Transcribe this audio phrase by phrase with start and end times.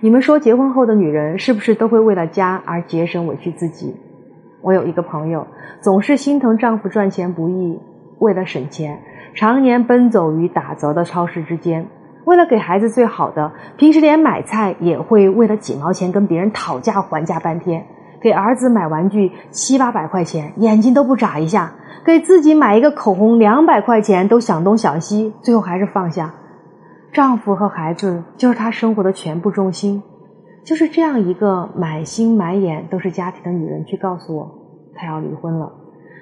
[0.00, 3.96] 你们说结婚后的女人是不是都会为了家而节省委屈自己？
[4.62, 5.48] 我有一个朋友，
[5.80, 7.80] 总是心疼丈夫赚钱不易，
[8.20, 9.02] 为了省钱，
[9.34, 11.88] 常年奔走于打折的超市之间。
[12.24, 17.84] 为了给孩子最好的，平时连买菜也会为了几毛钱跟别人讨价还价半天。
[18.20, 21.72] 给儿子买玩具七八百块钱，眼睛都不眨一下；
[22.04, 26.34] 给自己买一个口红两百块钱，都想东想西，最后还是放下。
[27.12, 30.02] 丈夫和孩子就是她生活的全部重心。
[30.64, 34.50] 就是这样一个满心满眼都是家庭的女人，去告诉我
[34.94, 35.72] 她要离婚了。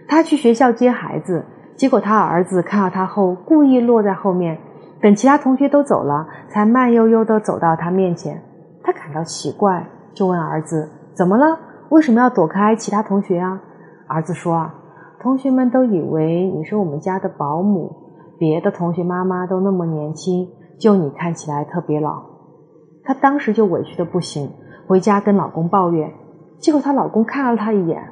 [0.06, 1.44] 她去学校接孩子，
[1.74, 4.58] 结果她儿子看到她后，故意落在后面，
[5.00, 8.40] 等其他同学都走了，才慢悠悠地走到她面前。
[8.84, 11.58] 她感到奇怪，就问儿子：“怎么了？
[11.88, 13.60] 为什么要躲开其他同学啊？”
[14.06, 14.74] 儿子说：“啊，
[15.18, 17.96] 同学们都以为你是我们家的保姆，
[18.38, 22.22] 别的同学妈妈都那么年轻，就你看起来特别老。”
[23.04, 24.50] 她当时就委屈的不行，
[24.86, 26.12] 回家跟老公抱怨，
[26.58, 28.02] 结果她老公看了她一眼，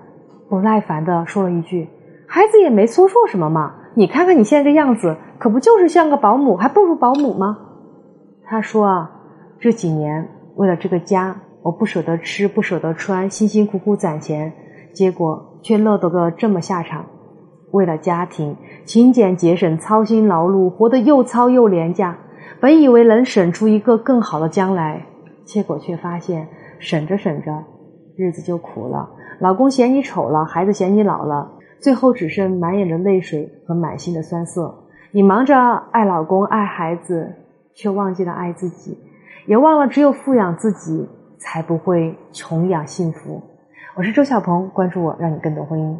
[0.48, 1.88] 不耐烦的说了一句
[2.28, 7.58] ：“孩子也没说错什么嘛，你看看你现在这样子，可不就是像个保姆，还不如保姆吗？”
[8.46, 9.10] 她说啊，
[9.58, 14.52] 这几年为了这个家，我不舍得吃，不舍得穿，辛辛苦苦攒钱，
[14.92, 17.06] 结果却落得个这么下场。
[17.72, 22.18] 为了家庭，勤俭节省，操心劳碌，活得又糙又廉价。
[22.64, 25.04] 本以为能省出一个更好的将来，
[25.44, 26.48] 结果却发现
[26.78, 27.62] 省着省着，
[28.16, 29.06] 日子就苦了。
[29.38, 31.46] 老公嫌你丑了，孩子嫌你老了，
[31.78, 34.74] 最后只剩满眼的泪水和满心的酸涩。
[35.12, 35.54] 你忙着
[35.92, 37.34] 爱老公爱孩子，
[37.74, 38.98] 却忘记了爱自己，
[39.46, 41.06] 也忘了只有富养自己，
[41.36, 43.42] 才不会穷养幸福。
[43.94, 45.94] 我是周小鹏，关注我，让你更懂婚姻。